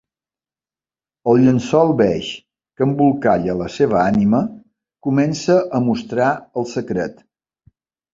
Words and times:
El 1.33 1.41
llençol 1.47 1.91
beix 1.99 2.29
que 2.79 2.83
embolcalla 2.85 3.55
la 3.59 3.67
seva 3.73 3.99
ànima 4.05 4.39
comença 5.09 5.59
a 5.77 5.83
mostrar 5.91 6.31
el 6.63 6.67
secret. 6.73 7.23